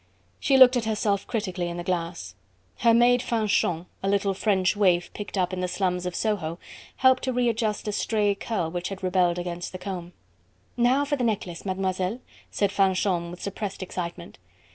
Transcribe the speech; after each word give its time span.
She 0.39 0.57
looked 0.57 0.75
at 0.75 0.85
herself 0.85 1.27
critically 1.27 1.69
in 1.69 1.77
the 1.77 1.83
glass. 1.83 2.33
Her 2.79 2.91
maid 2.91 3.21
Fanchon 3.21 3.85
a 4.01 4.09
little 4.09 4.33
French 4.33 4.75
waif 4.75 5.13
picked 5.13 5.37
up 5.37 5.53
in 5.53 5.59
the 5.61 5.67
slums 5.67 6.07
of 6.07 6.15
Soho 6.15 6.57
helped 6.95 7.21
to 7.25 7.31
readjust 7.31 7.87
a 7.87 7.91
stray 7.91 8.33
curl 8.33 8.71
which 8.71 8.89
had 8.89 9.03
rebelled 9.03 9.37
against 9.37 9.73
the 9.73 9.77
comb. 9.77 10.13
"Now 10.75 11.05
for 11.05 11.17
the 11.17 11.23
necklace, 11.23 11.67
Mademoiselle," 11.67 12.17
said 12.49 12.71
Fanchon 12.71 13.29
with 13.29 13.43
suppressed 13.43 13.83
excitement. 13.83 14.39